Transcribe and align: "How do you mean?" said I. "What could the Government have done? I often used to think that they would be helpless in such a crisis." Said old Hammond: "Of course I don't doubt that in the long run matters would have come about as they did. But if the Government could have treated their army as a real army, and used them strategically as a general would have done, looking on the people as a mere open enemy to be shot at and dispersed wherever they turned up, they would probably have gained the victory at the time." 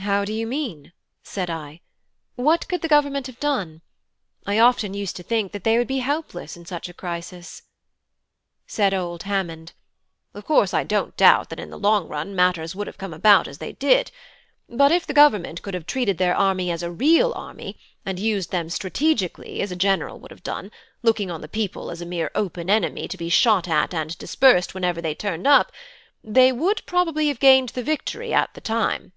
"How 0.00 0.24
do 0.24 0.32
you 0.32 0.46
mean?" 0.46 0.92
said 1.24 1.50
I. 1.50 1.80
"What 2.36 2.68
could 2.68 2.80
the 2.80 2.86
Government 2.86 3.26
have 3.26 3.40
done? 3.40 3.80
I 4.46 4.56
often 4.56 4.94
used 4.94 5.16
to 5.16 5.24
think 5.24 5.50
that 5.50 5.64
they 5.64 5.78
would 5.78 5.88
be 5.88 5.98
helpless 5.98 6.56
in 6.56 6.64
such 6.64 6.88
a 6.88 6.94
crisis." 6.94 7.62
Said 8.68 8.94
old 8.94 9.24
Hammond: 9.24 9.72
"Of 10.32 10.44
course 10.44 10.72
I 10.72 10.84
don't 10.84 11.16
doubt 11.16 11.48
that 11.48 11.58
in 11.58 11.70
the 11.70 11.78
long 11.78 12.06
run 12.06 12.36
matters 12.36 12.72
would 12.76 12.86
have 12.86 12.98
come 12.98 13.12
about 13.12 13.48
as 13.48 13.58
they 13.58 13.72
did. 13.72 14.12
But 14.68 14.92
if 14.92 15.08
the 15.08 15.12
Government 15.14 15.62
could 15.62 15.74
have 15.74 15.86
treated 15.86 16.18
their 16.18 16.36
army 16.36 16.70
as 16.70 16.84
a 16.84 16.90
real 16.90 17.32
army, 17.32 17.76
and 18.04 18.16
used 18.20 18.52
them 18.52 18.70
strategically 18.70 19.60
as 19.60 19.72
a 19.72 19.76
general 19.76 20.20
would 20.20 20.30
have 20.30 20.44
done, 20.44 20.70
looking 21.02 21.32
on 21.32 21.40
the 21.40 21.48
people 21.48 21.90
as 21.90 22.00
a 22.00 22.06
mere 22.06 22.30
open 22.36 22.70
enemy 22.70 23.08
to 23.08 23.16
be 23.16 23.28
shot 23.28 23.66
at 23.66 23.92
and 23.92 24.16
dispersed 24.18 24.72
wherever 24.72 25.02
they 25.02 25.16
turned 25.16 25.48
up, 25.48 25.72
they 26.22 26.52
would 26.52 26.82
probably 26.86 27.26
have 27.26 27.40
gained 27.40 27.70
the 27.70 27.82
victory 27.82 28.32
at 28.32 28.54
the 28.54 28.60
time." 28.60 29.12